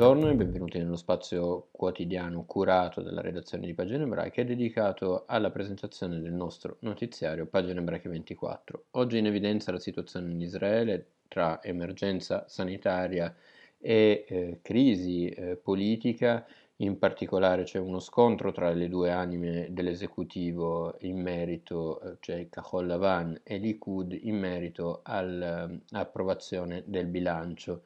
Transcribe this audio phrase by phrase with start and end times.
[0.00, 6.20] Buongiorno e benvenuti nello spazio quotidiano curato dalla redazione di Pagine Ebraiche dedicato alla presentazione
[6.20, 8.84] del nostro notiziario Pagine Ebraiche 24.
[8.92, 13.36] Oggi in evidenza la situazione in Israele tra emergenza sanitaria
[13.76, 16.46] e eh, crisi eh, politica,
[16.76, 23.38] in particolare c'è uno scontro tra le due anime dell'esecutivo in merito, cioè Kahol Lavan
[23.42, 27.82] e Likud, in merito all'approvazione del bilancio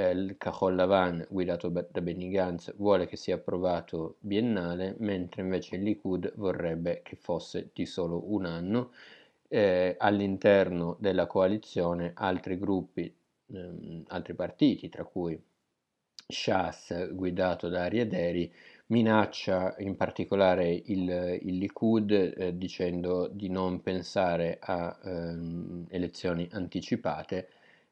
[0.00, 5.82] il Cajol Lavan guidato da Benny Gantz vuole che sia approvato biennale, mentre invece il
[5.82, 8.92] Likud vorrebbe che fosse di solo un anno.
[9.48, 13.14] Eh, all'interno della coalizione altri gruppi,
[13.52, 15.40] ehm, altri partiti, tra cui
[16.28, 18.52] Shas guidato da Ariaderi,
[18.88, 27.48] minaccia in particolare il, il Likud eh, dicendo di non pensare a ehm, elezioni anticipate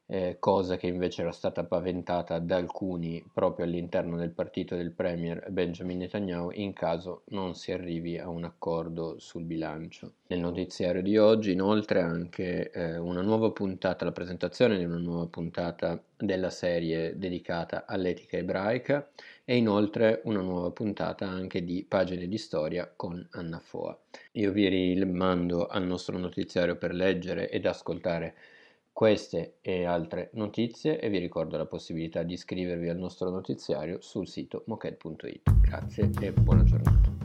[0.07, 5.49] eh, cosa che invece era stata paventata da alcuni proprio all'interno del partito del Premier
[5.49, 10.13] Benjamin Netanyahu in caso non si arrivi a un accordo sul bilancio.
[10.27, 15.25] Nel notiziario di oggi inoltre anche eh, una nuova puntata, la presentazione di una nuova
[15.27, 19.09] puntata della serie dedicata all'etica ebraica
[19.43, 23.97] e inoltre una nuova puntata anche di pagine di storia con Anna Foa.
[24.33, 28.35] Io vi rimando al nostro notiziario per leggere ed ascoltare
[28.95, 34.25] queste e altre notizie e vi ricordo la possibilità di iscrivervi al nostro notiziario sul
[34.25, 35.59] sito moked.it.
[35.59, 37.24] Grazie e buona giornata.